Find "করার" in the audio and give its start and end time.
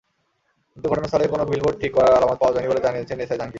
1.93-2.13